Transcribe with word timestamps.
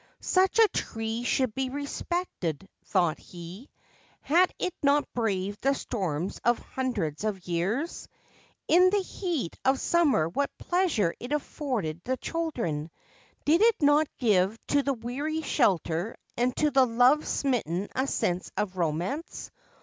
Such 0.21 0.57
a 0.57 0.67
tree 0.69 1.21
should 1.21 1.53
be 1.53 1.69
respected, 1.69 2.67
thought 2.85 3.19
he. 3.19 3.69
Had 4.21 4.51
it 4.57 4.73
not 4.81 5.07
braved 5.13 5.61
the 5.61 5.73
storms 5.75 6.41
of 6.43 6.57
hundreds 6.57 7.23
of 7.23 7.45
years? 7.47 8.07
In 8.67 8.89
the 8.89 8.97
heat 9.03 9.59
of 9.63 9.79
summer 9.79 10.27
what 10.27 10.49
pleasure 10.57 11.13
it 11.19 11.31
afforded 11.31 12.01
the 12.03 12.17
children! 12.17 12.89
Did 13.45 13.61
it 13.61 13.79
not 13.79 14.07
give 14.17 14.57
to 14.69 14.81
the 14.81 14.93
weary 14.95 15.43
shelter, 15.43 16.15
and 16.35 16.55
to 16.57 16.71
the 16.71 16.87
love 16.87 17.27
smitten 17.27 17.87
a 17.93 18.07
sense 18.07 18.51
of 18.57 18.77
romance 18.77 19.51